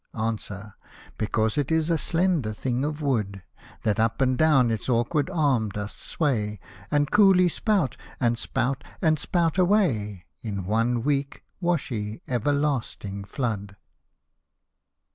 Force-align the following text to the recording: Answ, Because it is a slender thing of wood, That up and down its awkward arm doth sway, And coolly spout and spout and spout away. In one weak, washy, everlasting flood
Answ, 0.15 0.51
Because 1.19 1.59
it 1.59 1.71
is 1.71 1.91
a 1.91 1.97
slender 1.99 2.53
thing 2.53 2.83
of 2.83 3.01
wood, 3.03 3.43
That 3.83 3.99
up 3.99 4.19
and 4.19 4.35
down 4.35 4.71
its 4.71 4.89
awkward 4.89 5.29
arm 5.29 5.69
doth 5.69 5.91
sway, 5.91 6.59
And 6.89 7.11
coolly 7.11 7.47
spout 7.47 7.97
and 8.19 8.35
spout 8.35 8.83
and 8.99 9.19
spout 9.19 9.59
away. 9.59 10.25
In 10.41 10.65
one 10.65 11.03
weak, 11.03 11.43
washy, 11.59 12.23
everlasting 12.27 13.25
flood 13.25 13.75